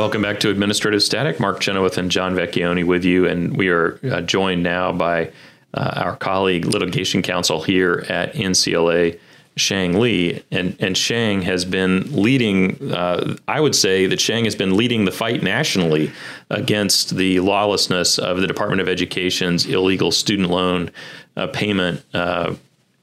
Welcome 0.00 0.22
back 0.22 0.40
to 0.40 0.48
Administrative 0.48 1.02
Static. 1.02 1.38
Mark 1.38 1.60
Chenoweth 1.60 1.98
and 1.98 2.10
John 2.10 2.34
Vecchione 2.34 2.86
with 2.86 3.04
you, 3.04 3.26
and 3.26 3.54
we 3.54 3.68
are 3.68 4.00
uh, 4.10 4.22
joined 4.22 4.62
now 4.62 4.92
by 4.92 5.30
uh, 5.74 5.92
our 5.96 6.16
colleague, 6.16 6.64
litigation 6.64 7.20
counsel 7.20 7.60
here 7.60 8.06
at 8.08 8.32
NCLA, 8.32 9.20
Sheng 9.56 10.00
Li. 10.00 10.42
And, 10.50 10.74
and 10.80 10.96
Sheng 10.96 11.42
has 11.42 11.66
been 11.66 12.10
leading, 12.16 12.90
uh, 12.90 13.36
I 13.46 13.60
would 13.60 13.74
say 13.74 14.06
that 14.06 14.22
Sheng 14.22 14.46
has 14.46 14.54
been 14.54 14.74
leading 14.74 15.04
the 15.04 15.12
fight 15.12 15.42
nationally 15.42 16.10
against 16.48 17.18
the 17.18 17.40
lawlessness 17.40 18.18
of 18.18 18.40
the 18.40 18.46
Department 18.46 18.80
of 18.80 18.88
Education's 18.88 19.66
illegal 19.66 20.12
student 20.12 20.48
loan 20.48 20.90
uh, 21.36 21.48
payment 21.48 22.02
uh, 22.14 22.54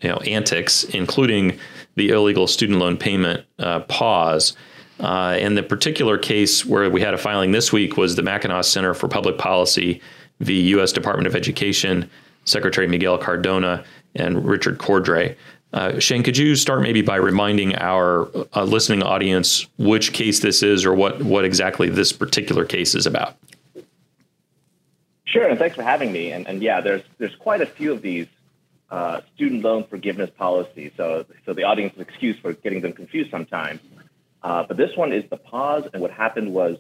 you 0.02 0.10
know, 0.10 0.18
antics, 0.18 0.84
including 0.84 1.60
the 1.94 2.10
illegal 2.10 2.48
student 2.48 2.80
loan 2.80 2.98
payment 2.98 3.46
uh, 3.60 3.82
pause. 3.82 4.58
Uh, 5.00 5.38
and 5.40 5.56
the 5.56 5.64
particular 5.64 6.18
case 6.18 6.66
where 6.66 6.90
we 6.90 7.02
had 7.02 7.14
a 7.14 7.18
filing 7.18 7.52
this 7.52 7.72
week 7.72 7.98
was 7.98 8.16
the 8.16 8.24
Mackinac 8.24 8.64
Center 8.64 8.94
for 8.94 9.08
Public 9.08 9.38
Policy 9.38 10.02
v. 10.40 10.62
U.S. 10.72 10.92
Department 10.92 11.28
of 11.28 11.36
Education, 11.36 12.10
Secretary 12.46 12.88
Miguel 12.88 13.18
Cardona 13.18 13.84
and 14.16 14.46
Richard 14.46 14.80
Cordray. 14.80 15.36
Uh, 15.74 16.00
Shane, 16.00 16.24
could 16.24 16.38
you 16.38 16.56
start 16.56 16.82
maybe 16.82 17.02
by 17.02 17.18
reminding 17.18 17.76
our 17.76 18.30
uh, 18.56 18.64
listening 18.64 19.04
audience 19.04 19.68
which 19.78 20.14
case 20.14 20.40
this 20.40 20.64
is 20.64 20.86
or 20.86 20.94
what, 20.94 21.22
what 21.22 21.46
exactly 21.46 21.90
this 21.90 22.14
particular 22.14 22.66
case 22.66 22.96
is 22.96 23.06
about? 23.06 23.36
Sure, 25.26 25.48
and 25.48 25.60
thanks 25.60 25.76
for 25.76 25.84
having 25.84 26.12
me. 26.12 26.32
And, 26.32 26.48
and 26.48 26.64
yeah, 26.64 26.80
there's 26.80 27.04
there's 27.18 27.36
quite 27.36 27.60
a 27.60 27.66
few 27.66 27.92
of 27.92 28.02
these 28.02 28.28
uh, 28.90 29.20
student 29.36 29.62
loan 29.62 29.84
forgiveness 29.84 30.30
policies, 30.38 30.94
so 30.96 31.26
so 31.46 31.54
the 31.54 31.64
audience 31.64 31.94
is 31.96 32.00
excused 32.00 32.40
for 32.40 32.54
getting 32.54 32.80
them 32.80 32.94
confused 32.94 33.30
sometimes. 33.30 33.82
Uh, 34.48 34.64
but 34.66 34.78
this 34.78 34.96
one 34.96 35.12
is 35.12 35.26
the 35.30 35.36
pause, 35.36 35.84
and 35.92 36.02
what 36.02 36.10
happened 36.10 36.54
was 36.54 36.78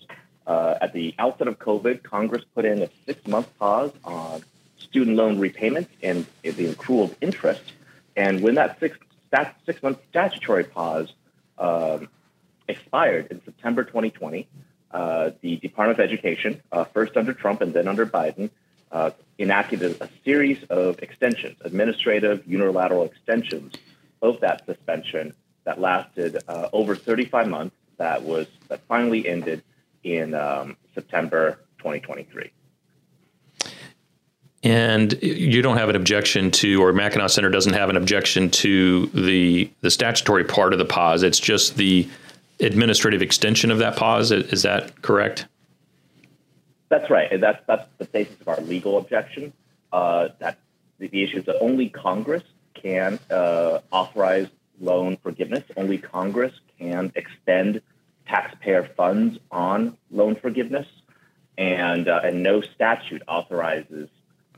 uh, 0.48 0.76
at 0.80 0.94
the 0.94 1.14
outset 1.20 1.50
of 1.50 1.60
COVID, 1.60 2.02
Congress 2.02 2.42
put 2.56 2.64
in 2.64 2.82
a 2.82 2.90
six-month 3.06 3.60
pause 3.60 3.92
on 4.06 4.42
student 4.80 5.18
loan 5.18 5.38
repayments 5.38 5.92
and 6.02 6.26
the 6.44 6.54
accrual 6.74 7.04
of 7.12 7.18
interest. 7.20 7.74
And 8.16 8.42
when 8.42 8.56
that 8.56 8.80
six 8.80 8.98
that 9.32 9.58
six-month 9.66 9.98
statutory 10.10 10.64
pause 10.64 11.12
um, 11.58 12.08
expired 12.70 13.28
in 13.32 13.44
September 13.44 13.84
2020, 13.84 14.48
uh, 14.92 15.32
the 15.42 15.58
Department 15.58 16.00
of 16.00 16.06
Education, 16.06 16.62
uh, 16.72 16.86
first 16.86 17.18
under 17.18 17.34
Trump 17.34 17.60
and 17.60 17.74
then 17.74 17.90
under 17.90 18.06
Biden, 18.06 18.50
uh, 18.94 19.12
enacted 19.38 19.84
a, 19.84 20.10
series 20.24 20.64
of 20.70 21.00
extensions, 21.00 21.58
administrative 21.66 22.48
unilateral 22.48 23.04
extensions 23.04 23.74
of 24.22 24.40
that 24.40 24.66
suspension 24.66 25.34
that 25.68 25.82
lasted 25.82 26.38
uh, 26.48 26.70
over 26.72 26.96
35 26.96 27.50
months. 27.50 27.76
That 27.98 28.24
was 28.24 28.48
that 28.70 28.80
finally 28.88 29.28
ended 29.28 29.64
in 30.04 30.34
um, 30.34 30.78
September 30.96 31.60
2023. 31.80 32.52
And 34.64 35.22
you 35.22 35.62
don't 35.62 35.78
have 35.78 35.90
an 35.90 35.98
objection 35.98 36.52
to, 36.52 36.82
or 36.82 36.94
Mackinac 36.94 37.30
Center 37.32 37.50
doesn't 37.50 37.74
have 37.74 37.90
an 37.90 37.98
objection 37.98 38.50
to 38.52 39.08
the 39.08 39.70
the 39.82 39.92
statutory 39.92 40.46
part 40.46 40.72
of 40.72 40.80
the 40.80 40.86
pause. 40.86 41.22
It's 41.22 41.40
just 41.40 41.76
the 41.76 42.08
administrative 42.62 43.22
extension 43.22 43.70
of 43.70 43.78
that 43.80 43.98
pause. 43.98 44.32
Is 44.32 44.62
that 44.64 45.02
correct? 45.02 45.48
That's 46.88 47.10
right. 47.10 47.30
And 47.30 47.44
that's 47.44 47.62
that's 47.68 47.88
the 47.98 48.06
basis 48.06 48.40
of 48.40 48.48
our 48.48 48.62
legal 48.62 48.98
objection. 48.98 49.52
Uh, 49.92 50.30
that 50.40 50.60
the, 50.98 51.08
the, 51.10 51.24
issue 51.24 51.40
is 51.40 51.46
that 51.46 51.58
only 51.60 51.90
Congress 51.90 52.44
can 52.74 53.20
uh, 53.30 53.80
authorize 53.92 54.48
loan 54.80 55.18
forgiveness. 55.18 55.64
Only 55.76 55.98
Congress 55.98 56.54
can 56.80 57.12
extend 57.16 57.82
taxpayer 58.28 58.90
funds 58.96 59.40
on 59.52 59.98
loan 60.12 60.36
forgiveness, 60.36 60.88
and 61.58 62.08
uh, 62.08 62.22
and 62.24 62.44
no 62.44 62.62
statute 62.62 63.22
authorizes 63.28 64.10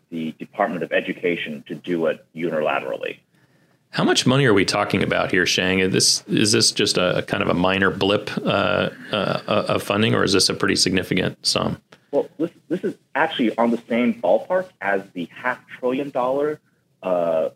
the 0.09 0.31
Department 0.33 0.83
of 0.83 0.91
Education 0.91 1.63
to 1.67 1.75
do 1.75 2.07
it 2.07 2.25
unilaterally. 2.35 3.19
How 3.91 4.03
much 4.03 4.27
money 4.27 4.45
are 4.45 4.53
we 4.53 4.65
talking 4.65 5.01
about 5.01 5.31
here, 5.31 5.45
Sheng? 5.45 5.79
Is 5.79 5.91
this 5.91 6.23
is 6.27 6.51
this 6.51 6.71
just 6.71 6.97
a, 6.97 7.17
a 7.17 7.21
kind 7.21 7.41
of 7.41 7.49
a 7.49 7.53
minor 7.53 7.89
blip 7.89 8.29
uh, 8.37 8.89
uh, 9.11 9.41
of 9.67 9.83
funding, 9.83 10.13
or 10.13 10.23
is 10.23 10.33
this 10.33 10.49
a 10.49 10.53
pretty 10.53 10.75
significant 10.75 11.43
sum? 11.45 11.81
Well, 12.11 12.27
this, 12.37 12.51
this 12.69 12.83
is 12.83 12.95
actually 13.15 13.55
on 13.57 13.71
the 13.71 13.81
same 13.87 14.19
ballpark 14.19 14.69
as 14.81 15.03
the 15.13 15.25
half 15.25 15.59
trillion 15.67 16.09
dollar 16.09 16.59
uh, 17.03 17.49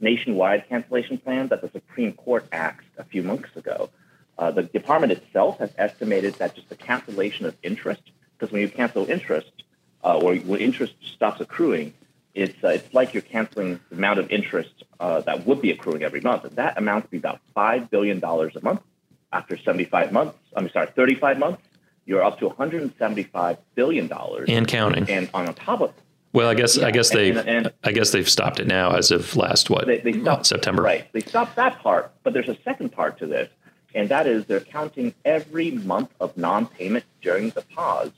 nationwide 0.00 0.68
cancellation 0.68 1.18
plan 1.18 1.48
that 1.48 1.60
the 1.62 1.70
Supreme 1.70 2.12
Court 2.12 2.46
axed 2.52 2.88
a 2.98 3.04
few 3.04 3.22
months 3.22 3.54
ago. 3.56 3.90
Uh, 4.38 4.50
the 4.50 4.62
department 4.62 5.12
itself 5.12 5.58
has 5.58 5.70
estimated 5.76 6.34
that 6.34 6.54
just 6.54 6.68
the 6.68 6.76
cancellation 6.76 7.46
of 7.46 7.56
interest, 7.62 8.02
because 8.38 8.52
when 8.52 8.62
you 8.62 8.68
cancel 8.68 9.08
interest 9.08 9.50
uh, 10.02 10.18
or 10.18 10.34
when 10.36 10.60
interest 10.60 10.94
stops 11.14 11.40
accruing, 11.40 11.92
it's 12.34 12.62
uh, 12.64 12.68
it's 12.68 12.94
like 12.94 13.12
you're 13.12 13.22
canceling 13.22 13.80
the 13.90 13.96
amount 13.96 14.18
of 14.18 14.30
interest 14.30 14.84
uh, 14.98 15.20
that 15.22 15.46
would 15.46 15.60
be 15.60 15.70
accruing 15.70 16.02
every 16.02 16.20
month. 16.20 16.44
And 16.44 16.56
that 16.56 16.78
amounts 16.78 17.06
to 17.06 17.10
be 17.10 17.18
about 17.18 17.40
five 17.54 17.90
billion 17.90 18.20
dollars 18.20 18.56
a 18.56 18.64
month. 18.64 18.80
After 19.32 19.56
75 19.56 20.10
months, 20.10 20.36
I'm 20.56 20.68
sorry, 20.70 20.88
35 20.88 21.38
months, 21.38 21.62
you're 22.04 22.24
up 22.24 22.40
to 22.40 22.48
175 22.48 23.58
billion 23.74 24.08
dollars 24.08 24.48
and 24.48 24.66
counting. 24.66 25.08
And 25.08 25.30
on 25.34 25.52
top 25.54 25.80
of 25.80 25.92
well, 26.32 26.48
I 26.48 26.54
guess 26.54 26.76
yeah, 26.76 26.86
I 26.86 26.90
guess 26.90 27.10
they 27.10 27.36
I 27.82 27.92
guess 27.92 28.12
they've 28.12 28.28
stopped 28.28 28.60
it 28.60 28.66
now 28.66 28.92
as 28.92 29.10
of 29.10 29.34
last 29.36 29.70
what 29.70 29.86
they, 29.86 29.98
they 29.98 30.12
stopped, 30.12 30.46
September. 30.46 30.82
Right, 30.82 31.10
they 31.12 31.20
stopped 31.20 31.56
that 31.56 31.80
part, 31.80 32.12
but 32.22 32.32
there's 32.32 32.48
a 32.48 32.56
second 32.62 32.90
part 32.90 33.18
to 33.18 33.26
this, 33.26 33.48
and 33.94 34.08
that 34.08 34.26
is 34.26 34.46
they're 34.46 34.60
counting 34.60 35.14
every 35.24 35.72
month 35.72 36.10
of 36.20 36.36
non-payment 36.36 37.04
during 37.20 37.50
the 37.50 37.62
pause 37.62 38.12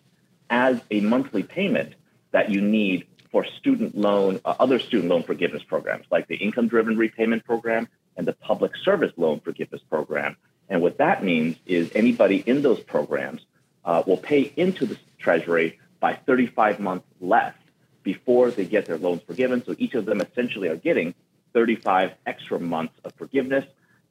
as 0.51 0.81
a 0.91 1.01
monthly 1.01 1.43
payment 1.43 1.95
that 2.33 2.51
you 2.51 2.61
need 2.61 3.07
for 3.31 3.47
student 3.47 3.97
loan, 3.97 4.41
uh, 4.45 4.55
other 4.61 4.79
student 4.79 5.09
loan 5.09 5.23
forgiveness 5.23 5.63
programs 5.63 6.05
like 6.11 6.29
the 6.29 6.37
income 6.37 6.69
driven 6.69 6.99
repayment 6.99 7.45
program 7.45 7.89
and 8.17 8.27
the 8.27 8.35
public 8.35 8.73
service 8.77 9.13
loan 9.17 9.41
forgiveness 9.41 9.81
program. 9.89 10.37
And 10.69 10.83
what 10.83 10.99
that 10.99 11.25
means 11.25 11.57
is 11.67 11.91
anybody 11.95 12.45
in 12.47 12.61
those 12.61 12.81
programs 12.81 13.41
uh, 13.87 14.03
will 14.07 14.19
pay 14.19 14.53
into 14.57 14.85
the 14.85 14.99
Treasury 15.19 15.79
by 15.99 16.15
35 16.15 16.79
months 16.79 17.07
less 17.21 17.55
before 18.03 18.51
they 18.51 18.65
get 18.65 18.87
their 18.87 18.99
loans 18.99 19.23
forgiven. 19.27 19.65
So 19.65 19.75
each 19.79 19.95
of 19.95 20.05
them 20.05 20.21
essentially 20.21 20.69
are 20.69 20.77
getting 20.77 21.15
35 21.53 22.13
extra 22.27 22.59
months 22.59 22.95
of 23.05 23.15
forgiveness. 23.15 23.65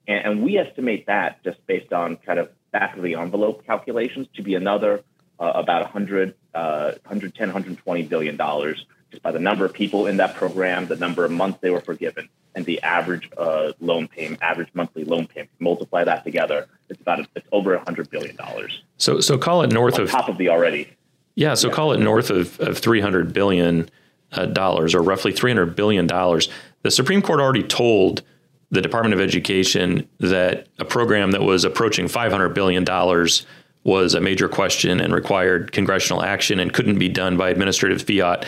And, 0.07 0.25
and 0.25 0.44
we 0.44 0.57
estimate 0.57 1.07
that 1.07 1.44
just 1.44 1.66
based 1.68 1.94
on 1.94 2.18
kind 2.18 2.40
of 2.40 2.50
back 2.72 2.96
of 2.96 3.03
the 3.03 3.16
envelope 3.16 3.66
calculations 3.66 4.28
to 4.35 4.41
be 4.41 4.56
another 4.56 5.03
uh, 5.40 5.52
about 5.56 5.84
100, 5.84 6.35
uh, 6.53 6.91
110, 7.03 7.47
120 7.47 8.03
billion 8.03 8.38
dollars 8.38 8.85
just 9.12 9.22
by 9.22 9.31
the 9.31 9.40
number 9.40 9.66
of 9.66 9.74
people 9.74 10.08
in 10.08 10.18
that 10.18 10.35
program, 10.35 10.88
the 10.88 10.96
number 10.96 11.25
of 11.25 11.31
months 11.31 11.59
they 11.62 11.69
were 11.69 11.81
forgiven, 11.81 12.29
and 12.56 12.66
the 12.66 12.81
average 12.81 13.29
uh, 13.38 13.73
loan 13.81 14.08
payment, 14.08 14.41
average 14.41 14.69
monthly 14.73 15.03
loan 15.03 15.28
payment. 15.28 15.52
Multiply 15.59 16.06
that 16.06 16.23
together, 16.23 16.68
it's 16.90 17.02
about 17.02 17.19
it's 17.35 17.47
over 17.52 17.78
hundred 17.79 18.09
billion 18.09 18.35
dollars. 18.38 18.81
So 18.97 19.19
so 19.19 19.38
call 19.38 19.63
it 19.63 19.72
north 19.72 19.96
on 19.96 20.02
of 20.02 20.09
top 20.09 20.29
of 20.29 20.38
the 20.38 20.50
already. 20.50 20.90
Yeah, 21.36 21.53
so 21.53 21.69
yeah. 21.69 21.74
call 21.74 21.94
it 21.94 22.00
north 22.00 22.30
of, 22.30 22.59
of 22.59 22.78
three 22.78 23.02
hundred 23.02 23.34
billion 23.34 23.90
uh, 24.31 24.46
dollars, 24.46 24.94
or 24.96 25.02
roughly 25.02 25.31
three 25.31 25.52
hundred 25.52 25.75
billion 25.75 26.08
dollars. 26.08 26.50
The 26.84 26.92
Supreme 26.92 27.22
Court 27.22 27.40
already 27.40 27.64
told 27.64 28.24
the 28.72 28.81
Department 28.81 29.14
of 29.14 29.19
Education 29.19 30.08
that 30.20 30.68
a 30.80 30.86
program 30.86 31.31
that 31.31 31.41
was 31.41 31.64
approaching 31.64 32.08
five 32.08 32.31
hundred 32.31 32.50
billion 32.50 32.84
dollars 32.84 33.46
was 33.84 34.14
a 34.14 34.22
major 34.22 34.47
question 34.47 35.00
and 35.00 35.14
required 35.14 35.72
congressional 35.72 36.23
action 36.23 36.59
and 36.59 36.72
couldn't 36.73 37.00
be 37.00 37.09
done 37.09 37.38
by 37.38 37.50
administrative 37.50 38.02
fiat. 38.02 38.46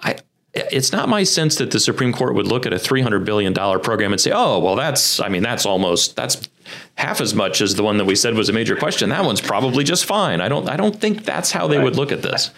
I, 0.00 0.16
it's 0.54 0.92
not 0.92 1.08
my 1.08 1.24
sense 1.24 1.56
that 1.56 1.70
the 1.70 1.80
Supreme 1.80 2.12
Court 2.12 2.34
would 2.34 2.46
look 2.46 2.64
at 2.64 2.72
a 2.72 2.76
$300 2.76 3.24
billion 3.24 3.52
program 3.52 4.12
and 4.12 4.20
say, 4.20 4.30
oh, 4.32 4.60
well, 4.60 4.76
that's, 4.76 5.20
I 5.20 5.28
mean, 5.28 5.42
that's 5.42 5.66
almost, 5.66 6.16
that's 6.16 6.48
half 6.96 7.20
as 7.20 7.34
much 7.34 7.60
as 7.60 7.74
the 7.74 7.82
one 7.82 7.98
that 7.98 8.04
we 8.04 8.14
said 8.14 8.34
was 8.34 8.48
a 8.48 8.52
major 8.52 8.76
question. 8.76 9.10
That 9.10 9.24
one's 9.24 9.40
probably 9.40 9.84
just 9.84 10.04
fine. 10.04 10.40
I 10.40 10.48
don't, 10.48 10.68
I 10.68 10.76
don't 10.76 11.00
think 11.00 11.24
that's 11.24 11.50
how 11.50 11.66
they 11.66 11.78
right. 11.78 11.84
would 11.84 11.96
look 11.96 12.12
at 12.12 12.22
this. 12.22 12.50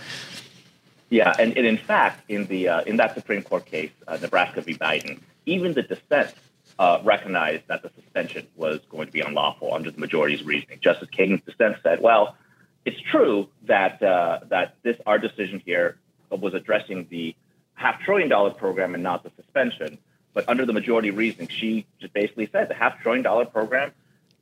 Yeah, 1.08 1.34
and, 1.38 1.56
and 1.56 1.66
in 1.66 1.78
fact, 1.78 2.22
in 2.28 2.46
the 2.46 2.68
uh, 2.68 2.80
in 2.82 2.96
that 2.96 3.14
Supreme 3.14 3.42
Court 3.42 3.64
case, 3.64 3.92
uh, 4.08 4.18
Nebraska 4.20 4.60
v. 4.60 4.74
Biden, 4.74 5.20
even 5.46 5.72
the 5.72 5.82
dissent 5.82 6.34
uh, 6.78 7.00
recognized 7.04 7.62
that 7.68 7.82
the 7.82 7.90
suspension 7.94 8.46
was 8.56 8.80
going 8.90 9.06
to 9.06 9.12
be 9.12 9.20
unlawful 9.20 9.72
under 9.72 9.90
the 9.90 10.00
majority's 10.00 10.42
reasoning. 10.42 10.80
Justice 10.80 11.08
Kagan's 11.16 11.42
dissent 11.44 11.76
said, 11.84 12.00
"Well, 12.00 12.36
it's 12.84 13.00
true 13.00 13.48
that 13.66 14.02
uh, 14.02 14.40
that 14.48 14.76
this 14.82 14.96
our 15.06 15.18
decision 15.18 15.62
here 15.64 15.96
was 16.30 16.54
addressing 16.54 17.06
the 17.08 17.36
half 17.74 18.00
trillion 18.00 18.28
dollar 18.28 18.50
program 18.50 18.94
and 18.94 19.02
not 19.02 19.22
the 19.22 19.30
suspension. 19.36 19.98
But 20.36 20.50
under 20.50 20.66
the 20.66 20.74
majority 20.74 21.10
reasoning, 21.10 21.48
she 21.48 21.86
just 21.98 22.12
basically 22.12 22.46
said 22.52 22.68
the 22.68 22.74
half 22.74 23.00
trillion 23.00 23.22
dollar 23.22 23.46
program 23.46 23.92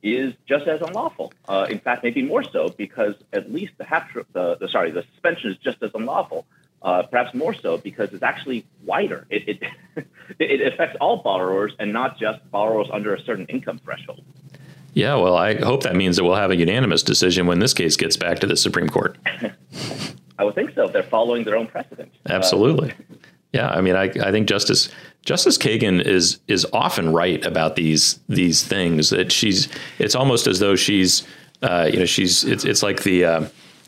is 0.03 0.33
just 0.45 0.67
as 0.67 0.81
unlawful. 0.81 1.31
Uh, 1.47 1.67
in 1.69 1.79
fact, 1.79 2.03
maybe 2.03 2.21
more 2.21 2.43
so 2.43 2.67
because 2.67 3.15
at 3.31 3.49
least 3.49 3.71
the 3.77 3.85
half 3.85 4.11
tr- 4.11 4.19
the, 4.33 4.57
the 4.57 4.67
sorry 4.67 4.91
the 4.91 5.05
suspension 5.13 5.51
is 5.51 5.57
just 5.57 5.81
as 5.81 5.91
unlawful. 5.95 6.45
Uh, 6.81 7.03
perhaps 7.03 7.33
more 7.33 7.53
so 7.53 7.77
because 7.77 8.11
it's 8.11 8.23
actually 8.23 8.65
wider. 8.83 9.25
It, 9.29 9.47
it, 9.95 10.05
it 10.37 10.73
affects 10.73 10.97
all 10.99 11.23
borrowers 11.23 11.71
and 11.79 11.93
not 11.93 12.19
just 12.19 12.39
borrowers 12.51 12.89
under 12.91 13.15
a 13.15 13.21
certain 13.21 13.45
income 13.45 13.79
threshold. 13.79 14.21
Yeah, 14.93 15.15
well, 15.15 15.37
I 15.37 15.55
hope 15.55 15.83
that 15.83 15.95
means 15.95 16.17
that 16.17 16.25
we'll 16.25 16.35
have 16.35 16.51
a 16.51 16.57
unanimous 16.57 17.03
decision 17.03 17.47
when 17.47 17.59
this 17.59 17.73
case 17.73 17.95
gets 17.95 18.17
back 18.17 18.39
to 18.39 18.47
the 18.47 18.57
Supreme 18.57 18.89
Court. 18.89 19.17
I 20.37 20.43
would 20.43 20.55
think 20.55 20.75
so. 20.75 20.87
If 20.87 20.91
they're 20.91 21.03
following 21.03 21.45
their 21.45 21.55
own 21.55 21.67
precedent. 21.67 22.11
Absolutely. 22.29 22.91
Uh, 22.91 23.15
yeah, 23.55 23.69
I 23.69 23.79
mean, 23.79 23.95
I, 23.95 24.03
I 24.03 24.31
think 24.31 24.49
Justice 24.49 24.89
Justice 25.23 25.57
Kagan 25.57 26.05
is 26.05 26.39
is 26.49 26.67
often 26.73 27.13
right 27.13 27.43
about 27.45 27.77
these 27.77 28.19
these 28.27 28.63
things. 28.63 29.11
That 29.11 29.31
she's 29.31 29.69
it's 29.97 30.13
almost 30.13 30.45
as 30.45 30.59
though 30.59 30.75
she's 30.75 31.25
uh, 31.61 31.89
you 31.91 31.99
know 31.99 32.05
she's 32.05 32.43
it's 32.43 32.65
it's 32.65 32.83
like 32.83 33.03
the 33.03 33.23
uh, 33.23 33.47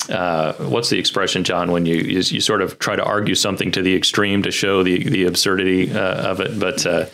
uh, 0.09 0.53
what's 0.53 0.89
the 0.89 0.97
expression, 0.97 1.43
John, 1.43 1.71
when 1.71 1.85
you, 1.85 1.95
you, 1.95 2.19
you 2.19 2.39
sort 2.39 2.61
of 2.61 2.79
try 2.79 2.95
to 2.95 3.03
argue 3.03 3.35
something 3.35 3.71
to 3.73 3.81
the 3.81 3.93
extreme 3.93 4.41
to 4.43 4.51
show 4.51 4.83
the 4.83 5.03
the 5.03 5.25
absurdity 5.25 5.91
uh, 5.91 6.31
of 6.31 6.39
it, 6.39 6.59
but. 6.59 6.85
Uh, 6.85 7.05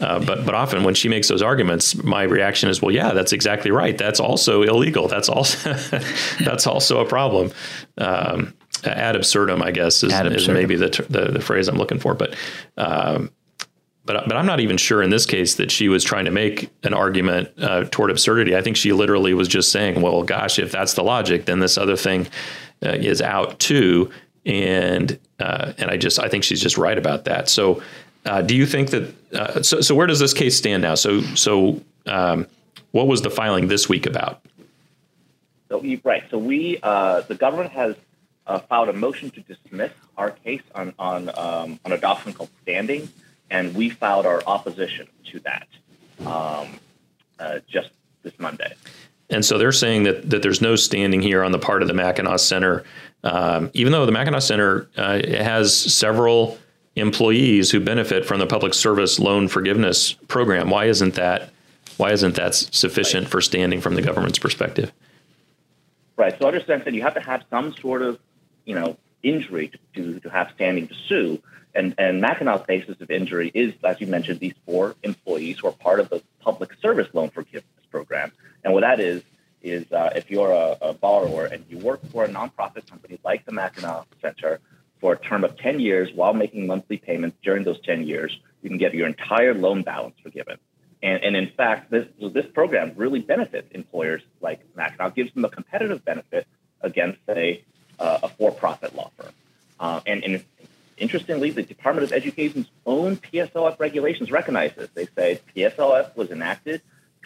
uh, 0.00 0.18
but 0.18 0.44
but 0.44 0.56
often 0.56 0.82
when 0.82 0.92
she 0.92 1.08
makes 1.08 1.28
those 1.28 1.40
arguments, 1.40 1.94
my 2.02 2.24
reaction 2.24 2.68
is, 2.68 2.82
well, 2.82 2.90
yeah, 2.90 3.12
that's 3.12 3.32
exactly 3.32 3.70
right. 3.70 3.96
That's 3.96 4.18
also 4.18 4.62
illegal. 4.62 5.06
That's 5.06 5.28
also 5.28 5.72
that's 6.44 6.66
also 6.66 7.00
a 7.00 7.08
problem. 7.08 7.52
Um, 7.96 8.54
ad 8.86 9.16
absurdum, 9.16 9.62
I 9.62 9.70
guess, 9.70 10.02
is, 10.02 10.12
is 10.12 10.48
maybe 10.48 10.76
the, 10.76 10.88
the, 11.08 11.32
the 11.32 11.40
phrase 11.40 11.68
I'm 11.68 11.76
looking 11.76 11.98
for. 11.98 12.14
But 12.14 12.34
um, 12.76 13.30
but 14.04 14.28
but 14.28 14.36
I'm 14.36 14.46
not 14.46 14.60
even 14.60 14.76
sure 14.76 15.02
in 15.02 15.10
this 15.10 15.26
case 15.26 15.54
that 15.54 15.70
she 15.70 15.88
was 15.88 16.04
trying 16.04 16.26
to 16.26 16.30
make 16.30 16.70
an 16.82 16.94
argument 16.94 17.50
uh, 17.58 17.84
toward 17.90 18.10
absurdity. 18.10 18.56
I 18.56 18.60
think 18.60 18.76
she 18.76 18.92
literally 18.92 19.34
was 19.34 19.48
just 19.48 19.72
saying, 19.72 20.00
well, 20.00 20.22
gosh, 20.22 20.58
if 20.58 20.70
that's 20.72 20.94
the 20.94 21.02
logic, 21.02 21.46
then 21.46 21.60
this 21.60 21.78
other 21.78 21.96
thing 21.96 22.26
uh, 22.82 22.90
is 22.90 23.22
out 23.22 23.58
too. 23.58 24.10
And 24.44 25.18
uh, 25.40 25.72
and 25.78 25.90
I 25.90 25.96
just 25.96 26.18
I 26.18 26.28
think 26.28 26.44
she's 26.44 26.60
just 26.60 26.76
right 26.76 26.98
about 26.98 27.24
that. 27.24 27.48
So 27.48 27.82
uh, 28.26 28.42
do 28.42 28.54
you 28.54 28.66
think 28.66 28.90
that 28.90 29.14
uh, 29.32 29.62
so? 29.62 29.80
So 29.80 29.94
where 29.94 30.06
does 30.06 30.20
this 30.20 30.34
case 30.34 30.56
stand 30.56 30.82
now? 30.82 30.96
So 30.96 31.22
so 31.34 31.80
um, 32.06 32.46
what 32.90 33.06
was 33.06 33.22
the 33.22 33.30
filing 33.30 33.68
this 33.68 33.88
week 33.88 34.04
about? 34.04 34.44
So 35.70 35.82
right. 36.04 36.24
So 36.30 36.36
we 36.36 36.78
uh, 36.82 37.22
the 37.22 37.34
government 37.34 37.72
has 37.72 37.96
uh, 38.46 38.58
filed 38.60 38.88
a 38.88 38.92
motion 38.92 39.30
to 39.30 39.40
dismiss 39.40 39.92
our 40.16 40.30
case 40.30 40.62
on 40.74 40.94
on 40.98 41.28
um, 41.30 41.80
on 41.84 41.92
a 41.92 41.98
document 41.98 42.36
called 42.36 42.50
standing, 42.62 43.08
and 43.50 43.74
we 43.74 43.90
filed 43.90 44.26
our 44.26 44.42
opposition 44.46 45.08
to 45.30 45.40
that 45.40 45.68
um, 46.26 46.68
uh, 47.38 47.58
just 47.66 47.90
this 48.22 48.38
Monday. 48.38 48.74
And 49.30 49.44
so 49.44 49.56
they're 49.56 49.72
saying 49.72 50.04
that 50.04 50.30
that 50.30 50.42
there's 50.42 50.60
no 50.60 50.76
standing 50.76 51.22
here 51.22 51.42
on 51.42 51.52
the 51.52 51.58
part 51.58 51.82
of 51.82 51.88
the 51.88 51.94
Mackinac 51.94 52.38
Center, 52.40 52.84
um, 53.22 53.70
even 53.72 53.92
though 53.92 54.06
the 54.06 54.12
Mackinac 54.12 54.42
Center 54.42 54.88
uh, 54.96 55.20
has 55.26 55.74
several 55.74 56.58
employees 56.96 57.70
who 57.70 57.80
benefit 57.80 58.24
from 58.24 58.38
the 58.38 58.46
public 58.46 58.74
service 58.74 59.18
loan 59.18 59.48
forgiveness 59.48 60.12
program. 60.28 60.70
Why 60.70 60.84
isn't 60.84 61.14
that? 61.14 61.50
Why 61.96 62.12
isn't 62.12 62.34
that 62.36 62.54
sufficient 62.54 63.28
for 63.28 63.40
standing 63.40 63.80
from 63.80 63.94
the 63.94 64.02
government's 64.02 64.38
perspective? 64.38 64.92
Right. 66.16 66.36
So 66.38 66.44
I 66.44 66.48
understand 66.48 66.84
that 66.84 66.94
you 66.94 67.02
have 67.02 67.14
to 67.14 67.20
have 67.20 67.44
some 67.50 67.74
sort 67.74 68.02
of, 68.02 68.18
you 68.64 68.74
know, 68.74 68.96
injury 69.22 69.72
to, 69.94 70.20
to, 70.20 70.28
have 70.28 70.50
standing 70.54 70.88
to 70.88 70.94
sue. 71.08 71.42
And 71.74 71.94
and 71.98 72.20
Mackinac's 72.22 72.66
basis 72.66 73.00
of 73.00 73.10
injury 73.10 73.50
is, 73.52 73.74
as 73.82 74.00
you 74.00 74.06
mentioned, 74.06 74.40
these 74.40 74.54
four 74.64 74.94
employees 75.02 75.58
who 75.58 75.68
are 75.68 75.72
part 75.72 76.00
of 76.00 76.08
the 76.08 76.22
public 76.40 76.72
service 76.80 77.08
loan 77.12 77.30
forgiveness 77.30 77.86
program. 77.90 78.32
And 78.62 78.72
what 78.72 78.82
that 78.82 79.00
is 79.00 79.22
is 79.62 79.90
uh, 79.92 80.10
if 80.14 80.30
you're 80.30 80.52
a, 80.52 80.76
a 80.80 80.92
borrower 80.92 81.46
and 81.46 81.64
you 81.68 81.78
work 81.78 82.00
for 82.10 82.24
a 82.24 82.28
nonprofit 82.28 82.88
company 82.88 83.18
like 83.24 83.44
the 83.46 83.52
Mackinac 83.52 84.06
Center, 84.20 84.60
for 85.04 85.12
a 85.12 85.18
term 85.18 85.44
of 85.44 85.54
10 85.58 85.80
years 85.80 86.10
while 86.14 86.32
making 86.32 86.66
monthly 86.66 86.96
payments 86.96 87.36
during 87.42 87.62
those 87.62 87.78
10 87.82 88.06
years, 88.06 88.38
you 88.62 88.70
can 88.70 88.78
get 88.78 88.94
your 88.94 89.06
entire 89.06 89.52
loan 89.52 89.82
balance 89.82 90.14
forgiven. 90.22 90.56
And, 91.02 91.22
and 91.22 91.36
in 91.36 91.50
fact, 91.54 91.90
this, 91.90 92.06
this 92.32 92.46
program 92.54 92.92
really 92.96 93.20
benefits 93.20 93.68
employers 93.72 94.22
like 94.40 94.60
Mackinac, 94.74 95.14
gives 95.14 95.30
them 95.34 95.44
a 95.44 95.50
competitive 95.50 96.02
benefit 96.06 96.46
against, 96.80 97.18
say, 97.26 97.64
uh, 97.98 98.20
a 98.22 98.28
for 98.28 98.52
profit 98.52 98.94
law 98.94 99.10
firm. 99.16 99.32
Uh, 99.80 100.00
and, 100.06 100.24
and 100.24 100.44
interestingly, 100.96 101.50
the 101.50 101.62
Department 101.62 102.04
of 102.04 102.12
Education's 102.12 102.68
own 102.86 103.16
PSLF 103.16 103.78
regulations 103.78 104.30
recognize 104.30 104.72
this. 104.74 104.88
They 104.94 105.06
say 105.06 105.40
PSLF 105.56 106.16
was 106.16 106.30
enacted 106.30 106.82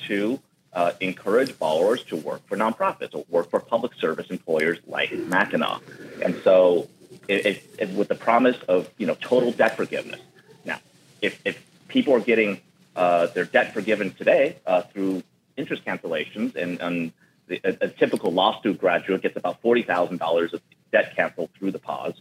to 0.07 0.41
uh, 0.73 0.93
encourage 1.01 1.59
borrowers 1.59 2.03
to 2.05 2.17
work 2.17 2.47
for 2.47 2.57
nonprofits 2.57 3.15
or 3.15 3.25
work 3.29 3.51
for 3.51 3.61
public 3.61 3.95
service 3.95 4.29
employers 4.31 4.79
like 4.87 5.13
Mackinac. 5.13 5.81
And 6.23 6.37
so 6.45 6.89
it, 7.27 7.63
it, 7.79 7.91
with 7.91 8.09
the 8.09 8.15
promise 8.15 8.57
of 8.69 8.89
you 8.99 9.07
know 9.07 9.17
total 9.21 9.53
debt 9.53 9.77
forgiveness. 9.77 10.21
Now, 10.65 10.79
if, 11.21 11.41
if 11.45 11.63
people 11.89 12.15
are 12.15 12.21
getting 12.21 12.61
uh, 12.97 13.27
their 13.29 13.45
debt 13.45 13.75
forgiven 13.75 14.13
today 14.13 14.57
uh, 14.67 14.83
through 14.83 15.23
interest 15.57 15.85
cancellations, 15.85 16.57
and, 16.57 16.81
and 16.81 17.13
a, 17.51 17.85
a, 17.85 17.89
typical 17.89 18.33
law 18.33 18.59
student 18.61 18.81
graduate 18.81 19.23
gets 19.23 19.37
about 19.37 19.61
forty 19.63 19.83
thousand 19.83 20.19
dollars 20.19 20.55
of 20.55 20.61
debt 20.93 21.15
canceled 21.17 21.51
through 21.59 21.73
the 21.73 21.79
pause. 21.79 22.15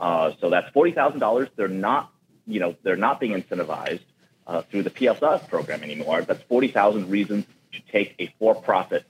Uh, 0.00 0.32
so 0.40 0.50
that's 0.50 0.70
forty 0.70 0.92
thousand 0.92 1.20
dollars. 1.20 1.48
They're 1.56 1.68
not 1.68 2.10
you 2.46 2.60
know 2.60 2.76
they're 2.82 2.96
not 2.96 3.20
being 3.20 3.40
incentivized 3.40 4.02
uh, 4.46 4.62
through 4.62 4.82
the 4.82 4.90
PSLF 4.90 5.48
program 5.48 5.82
anymore. 5.82 6.22
That's 6.22 6.42
forty 6.44 6.68
thousand 6.68 7.10
reasons 7.10 7.46
to 7.72 7.80
take 7.90 8.14
a 8.18 8.32
for-profit 8.38 9.04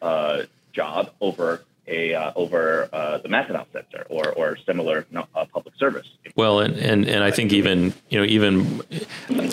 uh, 0.00 0.42
job 0.72 1.10
over 1.20 1.64
a 1.86 2.14
uh, 2.14 2.32
over 2.36 2.88
uh, 2.92 3.18
the 3.18 3.28
Mackinac 3.28 3.66
Center 3.72 4.06
or 4.08 4.32
or 4.32 4.56
similar 4.56 5.06
uh, 5.14 5.44
public 5.52 5.74
service. 5.76 6.08
Well, 6.36 6.60
and, 6.60 6.76
and 6.76 7.08
and 7.08 7.24
I 7.24 7.30
think 7.30 7.52
even 7.52 7.92
you 8.08 8.18
know 8.18 8.24
even 8.24 8.82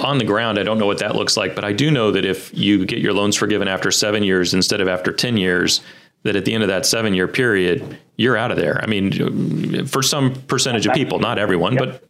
on 0.03 0.17
the 0.17 0.25
ground, 0.25 0.59
I 0.59 0.63
don't 0.63 0.77
know 0.77 0.85
what 0.85 0.99
that 0.99 1.15
looks 1.15 1.37
like, 1.37 1.55
but 1.55 1.63
I 1.63 1.73
do 1.73 1.89
know 1.91 2.11
that 2.11 2.25
if 2.25 2.53
you 2.53 2.85
get 2.85 2.99
your 2.99 3.13
loans 3.13 3.35
forgiven 3.35 3.67
after 3.67 3.91
seven 3.91 4.23
years 4.23 4.53
instead 4.53 4.81
of 4.81 4.87
after 4.87 5.11
ten 5.11 5.37
years, 5.37 5.81
that 6.23 6.35
at 6.35 6.45
the 6.45 6.53
end 6.53 6.63
of 6.63 6.69
that 6.69 6.85
seven 6.85 7.13
year 7.13 7.27
period, 7.27 7.97
you're 8.17 8.37
out 8.37 8.51
of 8.51 8.57
there. 8.57 8.81
I 8.81 8.85
mean, 8.85 9.85
for 9.87 10.03
some 10.03 10.33
percentage 10.33 10.85
of 10.85 10.93
people, 10.93 11.19
not 11.19 11.39
everyone, 11.39 11.73
yep. 11.73 11.83
but 11.83 12.03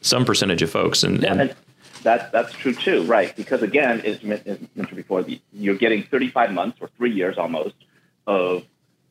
some 0.00 0.24
percentage 0.24 0.62
of 0.62 0.70
folks, 0.70 1.02
and, 1.02 1.22
yeah, 1.22 1.32
and 1.34 1.56
that's 2.02 2.30
that's 2.30 2.52
true 2.52 2.74
too, 2.74 3.04
right? 3.04 3.34
Because 3.36 3.62
again, 3.62 4.00
as 4.02 4.22
mentioned 4.22 4.96
before, 4.96 5.24
you're 5.52 5.76
getting 5.76 6.02
35 6.02 6.52
months 6.52 6.78
or 6.80 6.88
three 6.96 7.12
years 7.12 7.38
almost 7.38 7.74
of 8.26 8.64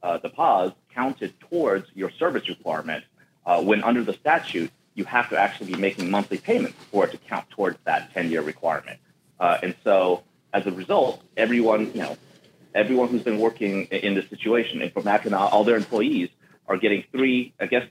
uh, 0.03 0.18
the 0.18 0.30
pause 0.30 0.71
counted 0.94 1.33
towards 1.39 1.88
your 1.94 2.09
service 2.12 2.48
requirement 2.50 3.03
uh, 3.46 3.62
when 3.62 3.84
under 3.84 4.03
the 4.03 4.13
statute 4.13 4.72
you 4.93 5.05
have 5.05 5.29
to 5.29 5.38
actually 5.38 5.74
be 5.74 5.79
making 5.79 6.10
monthly 6.10 6.38
payments 6.38 6.77
for 6.91 7.05
it 7.05 7.12
to 7.12 7.17
count 7.17 7.50
towards 7.50 7.77
that 7.86 8.13
10 8.13 8.29
year 8.29 8.41
requirement. 8.41 9.00
Uh, 9.39 9.58
and 9.63 9.75
so 9.84 10.24
as 10.53 10.65
a 10.67 10.72
result, 10.72 11.24
everyone, 11.38 11.91
you 11.93 12.01
know, 12.01 12.17
everyone 12.75 13.08
who's 13.08 13.24
been 13.24 13.39
working 13.39 13.86
in 13.86 14.15
this 14.15 14.29
situation, 14.29 14.81
and 14.81 14.91
for 14.91 15.01
Mackinac, 15.01 15.53
all 15.53 15.63
their 15.63 15.77
employees 15.77 16.29
are 16.67 16.77
getting 16.77 17.03
three, 17.12 17.53
I 17.60 17.65
guess 17.67 17.88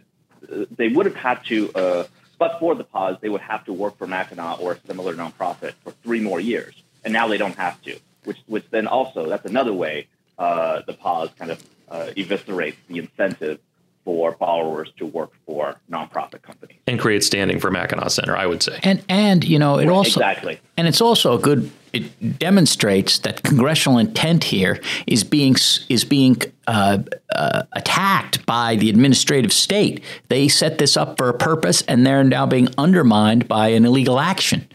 uh, 0.50 0.66
they 0.76 0.88
would 0.88 1.06
have 1.06 1.16
had 1.16 1.44
to, 1.46 1.72
uh, 1.74 2.04
but 2.38 2.58
for 2.58 2.74
the 2.74 2.84
pause, 2.84 3.16
they 3.20 3.28
would 3.28 3.40
have 3.42 3.64
to 3.64 3.72
work 3.72 3.98
for 3.98 4.06
Mackinac 4.06 4.60
or 4.60 4.72
a 4.72 4.78
similar 4.86 5.14
nonprofit 5.14 5.72
for 5.84 5.92
three 6.02 6.20
more 6.20 6.40
years. 6.40 6.82
And 7.04 7.12
now 7.12 7.28
they 7.28 7.38
don't 7.38 7.56
have 7.56 7.80
to, 7.82 7.98
which, 8.24 8.38
which 8.46 8.64
then 8.70 8.86
also, 8.86 9.28
that's 9.28 9.46
another 9.46 9.72
way 9.72 10.08
uh, 10.38 10.80
the 10.86 10.94
pause 10.94 11.28
kind 11.38 11.50
of 11.50 11.62
uh, 11.90 12.10
eviscerates 12.16 12.76
the 12.88 12.98
incentive 12.98 13.58
for 14.04 14.32
borrowers 14.32 14.90
to 14.96 15.06
work 15.06 15.30
for 15.46 15.76
nonprofit 15.90 16.42
companies 16.42 16.76
and 16.86 16.98
create 16.98 17.22
standing 17.22 17.60
for 17.60 17.70
Mackinac 17.70 18.10
Center. 18.10 18.36
I 18.36 18.46
would 18.46 18.62
say, 18.62 18.78
and 18.82 19.02
and 19.08 19.44
you 19.44 19.58
know 19.58 19.78
it 19.78 19.86
right, 19.86 19.94
also 19.94 20.20
exactly, 20.20 20.60
and 20.76 20.88
it's 20.88 21.00
also 21.00 21.36
a 21.36 21.38
good. 21.38 21.70
It 21.92 22.38
demonstrates 22.38 23.18
that 23.20 23.42
congressional 23.42 23.98
intent 23.98 24.44
here 24.44 24.80
is 25.08 25.24
being 25.24 25.56
is 25.88 26.04
being 26.04 26.40
uh, 26.66 26.98
uh, 27.34 27.64
attacked 27.72 28.46
by 28.46 28.76
the 28.76 28.88
administrative 28.88 29.52
state. 29.52 30.02
They 30.28 30.48
set 30.48 30.78
this 30.78 30.96
up 30.96 31.18
for 31.18 31.28
a 31.28 31.34
purpose, 31.34 31.82
and 31.82 32.06
they're 32.06 32.24
now 32.24 32.46
being 32.46 32.68
undermined 32.78 33.48
by 33.48 33.68
an 33.68 33.84
illegal 33.84 34.18
action. 34.18 34.66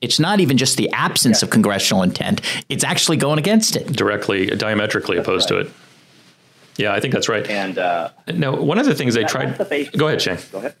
It's 0.00 0.20
not 0.20 0.40
even 0.40 0.56
just 0.56 0.76
the 0.76 0.90
absence 0.92 1.42
yeah. 1.42 1.46
of 1.46 1.50
congressional 1.50 2.02
intent; 2.02 2.42
it's 2.68 2.84
actually 2.84 3.16
going 3.16 3.38
against 3.38 3.74
it 3.74 3.86
directly, 3.92 4.46
diametrically 4.46 5.16
That's 5.16 5.26
opposed 5.26 5.50
right. 5.50 5.64
to 5.64 5.68
it. 5.68 5.74
Yeah, 6.78 6.94
I 6.94 7.00
think 7.00 7.12
that's 7.12 7.28
right. 7.28 7.46
And 7.50 7.76
uh, 7.76 8.10
now, 8.32 8.54
one 8.56 8.78
of 8.78 8.86
the 8.86 8.94
things 8.94 9.14
they 9.14 9.24
tried. 9.24 9.58
The 9.58 9.90
go 9.96 10.06
ahead, 10.06 10.22
Shane. 10.22 10.38
Go 10.52 10.58
ahead. 10.58 10.76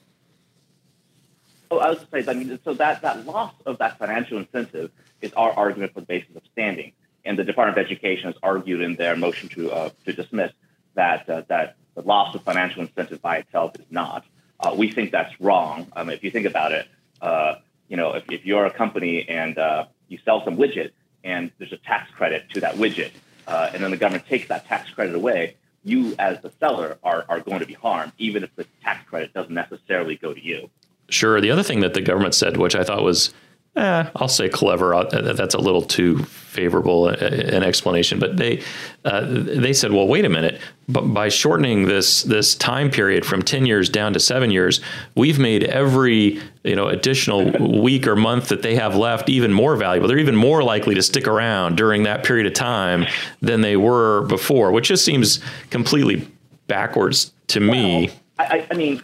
Oh, 1.70 1.78
I 1.78 1.90
was 1.90 1.98
going 1.98 2.22
to 2.22 2.30
say, 2.30 2.30
I 2.30 2.34
mean, 2.34 2.58
so 2.64 2.72
that, 2.74 3.02
that 3.02 3.26
loss 3.26 3.52
of 3.66 3.78
that 3.78 3.98
financial 3.98 4.38
incentive 4.38 4.90
is 5.20 5.32
our 5.34 5.52
argument 5.52 5.92
for 5.92 6.00
the 6.00 6.06
basis 6.06 6.34
of 6.34 6.42
standing. 6.52 6.92
And 7.24 7.38
the 7.38 7.44
Department 7.44 7.76
of 7.76 7.84
Education 7.84 8.26
has 8.26 8.36
argued 8.42 8.80
in 8.80 8.94
their 8.94 9.16
motion 9.16 9.50
to, 9.50 9.70
uh, 9.70 9.90
to 10.06 10.12
dismiss 10.12 10.52
that, 10.94 11.28
uh, 11.28 11.42
that 11.48 11.76
the 11.94 12.02
loss 12.02 12.34
of 12.34 12.42
financial 12.42 12.80
incentive 12.82 13.20
by 13.20 13.38
itself 13.38 13.72
is 13.78 13.84
not. 13.90 14.24
Uh, 14.60 14.74
we 14.78 14.90
think 14.90 15.10
that's 15.10 15.38
wrong. 15.40 15.88
I 15.94 16.04
mean, 16.04 16.12
if 16.12 16.24
you 16.24 16.30
think 16.30 16.46
about 16.46 16.72
it, 16.72 16.86
uh, 17.20 17.56
you 17.88 17.96
know, 17.96 18.14
if, 18.14 18.24
if 18.30 18.46
you're 18.46 18.64
a 18.64 18.72
company 18.72 19.28
and 19.28 19.58
uh, 19.58 19.86
you 20.06 20.18
sell 20.24 20.44
some 20.44 20.56
widget 20.56 20.92
and 21.24 21.50
there's 21.58 21.72
a 21.72 21.76
tax 21.76 22.10
credit 22.12 22.48
to 22.50 22.60
that 22.60 22.76
widget, 22.76 23.10
and 23.46 23.82
then 23.82 23.90
the 23.90 23.96
government 23.96 24.26
takes 24.26 24.48
that 24.48 24.66
tax 24.66 24.90
credit 24.90 25.14
away, 25.14 25.56
you 25.84 26.14
as 26.18 26.40
the 26.42 26.52
seller 26.60 26.98
are, 27.02 27.24
are 27.28 27.40
going 27.40 27.60
to 27.60 27.66
be 27.66 27.74
harmed, 27.74 28.12
even 28.18 28.42
if 28.42 28.54
the 28.56 28.66
tax 28.82 29.08
credit 29.08 29.32
doesn't 29.32 29.54
necessarily 29.54 30.16
go 30.16 30.34
to 30.34 30.44
you. 30.44 30.70
Sure. 31.08 31.40
The 31.40 31.50
other 31.50 31.62
thing 31.62 31.80
that 31.80 31.94
the 31.94 32.02
government 32.02 32.34
said, 32.34 32.56
which 32.56 32.74
I 32.74 32.84
thought 32.84 33.02
was 33.02 33.32
eh, 33.78 34.10
I'll 34.16 34.28
say 34.28 34.48
clever. 34.48 34.94
Uh, 34.94 35.04
that's 35.04 35.54
a 35.54 35.58
little 35.58 35.82
too 35.82 36.18
favorable 36.24 37.08
an 37.08 37.62
explanation. 37.62 38.18
But 38.18 38.36
they 38.36 38.62
uh, 39.04 39.24
they 39.24 39.72
said, 39.72 39.92
well, 39.92 40.06
wait 40.06 40.24
a 40.24 40.28
minute. 40.28 40.60
But 40.88 41.02
by 41.02 41.28
shortening 41.28 41.86
this 41.86 42.22
this 42.22 42.54
time 42.54 42.90
period 42.90 43.24
from 43.24 43.42
ten 43.42 43.66
years 43.66 43.88
down 43.88 44.12
to 44.14 44.20
seven 44.20 44.50
years, 44.50 44.80
we've 45.14 45.38
made 45.38 45.64
every 45.64 46.40
you 46.64 46.76
know 46.76 46.88
additional 46.88 47.80
week 47.80 48.06
or 48.06 48.16
month 48.16 48.48
that 48.48 48.62
they 48.62 48.74
have 48.74 48.96
left 48.96 49.28
even 49.28 49.52
more 49.52 49.76
valuable. 49.76 50.08
They're 50.08 50.18
even 50.18 50.36
more 50.36 50.62
likely 50.62 50.94
to 50.94 51.02
stick 51.02 51.28
around 51.28 51.76
during 51.76 52.02
that 52.02 52.24
period 52.24 52.46
of 52.46 52.54
time 52.54 53.06
than 53.40 53.60
they 53.60 53.76
were 53.76 54.22
before, 54.26 54.72
which 54.72 54.88
just 54.88 55.04
seems 55.04 55.40
completely 55.70 56.28
backwards 56.66 57.32
to 57.48 57.60
well, 57.60 57.70
me. 57.70 58.10
I, 58.38 58.66
I 58.70 58.74
mean, 58.74 59.02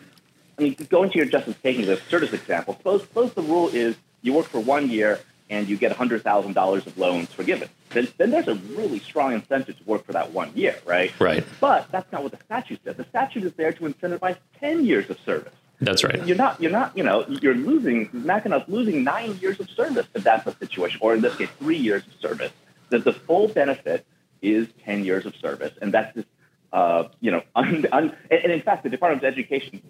I 0.59 0.63
mean, 0.63 0.77
going 0.89 1.11
to 1.11 1.19
your 1.19 1.27
Justice 1.27 1.57
Kagan, 1.65 1.87
the 1.87 1.97
Certus 1.97 2.33
example, 2.33 2.75
suppose, 2.75 3.03
suppose 3.03 3.35
the 3.35 3.43
rule 3.43 3.69
is 3.69 3.97
you 4.25 4.33
work 4.33 4.47
for 4.47 4.59
one 4.59 4.91
year 4.91 5.21
and 5.51 5.69
you 5.69 5.77
get 5.77 5.93
$100,000 5.97 6.87
of 6.87 6.99
loans 6.99 7.33
forgiven. 7.33 7.69
Then, 7.91 8.09
then 8.17 8.31
there's 8.31 8.49
a 8.49 8.55
really 8.55 8.99
strong 8.99 9.35
incentive 9.35 9.79
to 9.79 9.85
work 9.85 10.05
for 10.05 10.13
that 10.13 10.33
one 10.33 10.51
year, 10.57 10.79
right? 10.87 11.13
Right. 11.21 11.45
But 11.61 11.93
that's 11.93 12.11
not 12.11 12.23
what 12.23 12.33
the 12.33 12.39
statute 12.45 12.81
says. 12.83 12.97
The 12.97 13.05
statute 13.05 13.45
is 13.45 13.53
there 13.53 13.73
to 13.73 13.81
incentivize 13.85 14.39
10 14.59 14.87
years 14.87 15.11
of 15.11 15.19
service. 15.21 15.53
That's 15.81 16.03
right. 16.03 16.27
You're 16.27 16.37
not, 16.37 16.61
you're 16.63 16.71
not, 16.71 16.97
you 16.97 17.05
know, 17.05 17.27
you're 17.29 17.55
losing, 17.55 18.09
Mackinac's 18.09 18.69
losing 18.69 19.05
nine 19.05 19.39
years 19.39 19.61
of 19.61 19.69
service 19.69 20.07
if 20.15 20.25
that's 20.25 20.45
the 20.45 20.53
situation, 20.53 20.99
or 21.03 21.15
in 21.15 21.21
this 21.21 21.37
case, 21.37 21.51
three 21.59 21.77
years 21.77 22.07
of 22.07 22.15
service. 22.15 22.53
That 22.89 23.05
the 23.05 23.13
full 23.13 23.49
benefit 23.49 24.07
is 24.41 24.69
10 24.85 25.05
years 25.05 25.27
of 25.27 25.37
service. 25.37 25.73
And 25.83 25.93
that's 25.93 26.15
just, 26.15 26.29
uh, 26.73 27.09
you 27.21 27.31
know, 27.31 27.43
un, 27.55 27.87
un, 27.93 28.17
and 28.31 28.53
in 28.53 28.63
fact, 28.63 28.83
the 28.85 28.91
Department 28.91 29.23
of 29.23 29.33
Education, 29.33 29.83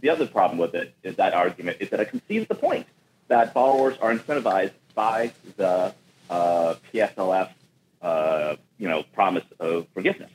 the 0.00 0.10
other 0.10 0.26
problem 0.26 0.58
with 0.58 0.74
it 0.74 0.94
is 1.02 1.16
that 1.16 1.34
argument 1.34 1.78
is 1.80 1.90
that 1.90 2.00
it 2.00 2.10
concedes 2.10 2.46
the 2.46 2.54
point 2.54 2.86
that 3.30 3.54
borrowers 3.54 3.96
are 4.02 4.12
incentivized 4.12 4.72
by 4.94 5.32
the 5.56 5.94
uh, 6.28 6.74
PSLF, 6.92 7.48
uh, 8.02 8.56
you 8.78 8.88
know, 8.88 9.04
promise 9.14 9.44
of 9.58 9.86
forgiveness. 9.94 10.30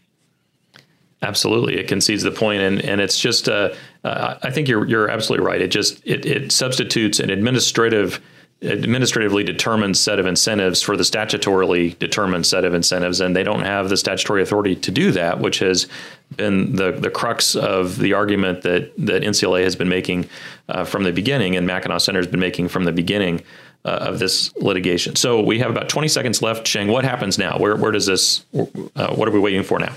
Absolutely, 1.22 1.78
it 1.78 1.88
concedes 1.88 2.24
the 2.24 2.32
point, 2.32 2.62
and 2.62 2.82
and 2.82 3.00
it's 3.00 3.20
just. 3.20 3.48
Uh, 3.48 3.74
uh, 4.04 4.38
I 4.44 4.52
think 4.52 4.68
you're 4.68 4.86
you're 4.86 5.10
absolutely 5.10 5.46
right. 5.46 5.62
It 5.62 5.70
just 5.70 6.02
it, 6.06 6.26
it 6.26 6.52
substitutes 6.52 7.20
an 7.20 7.30
administrative 7.30 8.22
administratively 8.62 9.44
determined 9.44 9.98
set 9.98 10.20
of 10.20 10.26
incentives 10.26 10.82
for 10.82 10.96
the 10.96 11.04
statutorily 11.04 11.98
determined 12.00 12.46
set 12.46 12.64
of 12.64 12.74
incentives, 12.74 13.20
and 13.20 13.36
they 13.36 13.44
don't 13.44 13.64
have 13.64 13.90
the 13.90 13.98
statutory 13.98 14.42
authority 14.42 14.76
to 14.76 14.92
do 14.92 15.12
that, 15.12 15.40
which 15.40 15.60
has 15.60 15.88
been 16.36 16.76
the 16.76 16.92
the 16.92 17.10
crux 17.10 17.56
of 17.56 18.00
the 18.00 18.14
argument 18.14 18.62
that 18.62 18.92
that 18.98 19.24
NCLA 19.24 19.64
has 19.64 19.76
been 19.76 19.90
making 19.90 20.28
uh, 20.70 20.86
from 20.86 21.04
the 21.04 21.12
beginning, 21.12 21.56
and 21.56 21.68
Mackinac 21.68 22.02
Center 22.02 22.20
has 22.20 22.28
been 22.28 22.40
making 22.40 22.70
from 22.70 22.86
the 22.86 22.92
beginning 22.92 23.44
uh, 23.84 23.90
of 23.90 24.20
this 24.20 24.56
litigation. 24.56 25.16
So 25.16 25.42
we 25.42 25.60
have 25.60 25.70
about 25.70 25.90
20 25.90 26.08
seconds 26.08 26.42
left. 26.42 26.68
Sheng, 26.68 26.88
what 26.88 27.04
happens 27.04 27.38
now? 27.38 27.58
Where 27.58 27.76
where 27.76 27.92
does 27.92 28.06
this? 28.06 28.46
Uh, 28.54 29.14
what 29.14 29.28
are 29.28 29.32
we 29.32 29.40
waiting 29.40 29.64
for 29.64 29.80
now? 29.80 29.94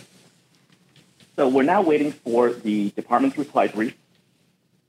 So 1.37 1.49
we're 1.49 1.63
now 1.63 1.83
waiting 1.83 2.11
for 2.11 2.53
the 2.53 2.91
department's 2.91 3.39
reply 3.39 3.69
brief, 3.69 3.97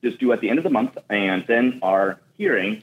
just 0.03 0.17
due 0.17 0.33
at 0.33 0.41
the 0.41 0.49
end 0.49 0.57
of 0.57 0.63
the 0.63 0.71
month, 0.71 0.97
and 1.07 1.45
then 1.47 1.79
our 1.83 2.19
hearing 2.38 2.81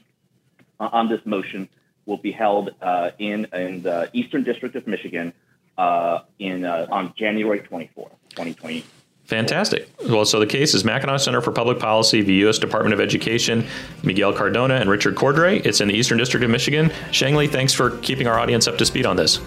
on 0.79 1.09
this 1.09 1.21
motion 1.25 1.67
will 2.05 2.17
be 2.17 2.31
held 2.31 2.71
uh, 2.81 3.11
in 3.19 3.45
in 3.53 3.81
the 3.83 4.09
Eastern 4.13 4.43
District 4.43 4.75
of 4.75 4.87
Michigan 4.87 5.33
uh, 5.77 6.19
in 6.39 6.65
uh, 6.65 6.87
on 6.89 7.13
January 7.17 7.59
24th, 7.59 8.11
2020. 8.29 8.83
Fantastic. 9.25 9.89
Well, 10.07 10.23
so 10.23 10.39
the 10.39 10.47
case 10.47 10.73
is 10.73 10.85
Mackinac 10.85 11.19
Center 11.19 11.41
for 11.41 11.51
Public 11.51 11.79
Policy, 11.79 12.21
the 12.21 12.33
U.S. 12.35 12.57
Department 12.57 12.93
of 12.93 13.01
Education, 13.01 13.67
Miguel 14.01 14.31
Cardona 14.31 14.75
and 14.75 14.89
Richard 14.89 15.15
Cordray. 15.15 15.65
It's 15.65 15.81
in 15.81 15.89
the 15.89 15.93
Eastern 15.93 16.17
District 16.17 16.45
of 16.45 16.49
Michigan. 16.49 16.91
Sheng 17.11 17.35
Li, 17.35 17.47
thanks 17.47 17.73
for 17.73 17.97
keeping 17.97 18.25
our 18.25 18.39
audience 18.39 18.67
up 18.67 18.77
to 18.77 18.85
speed 18.85 19.05
on 19.05 19.17
this. 19.17 19.41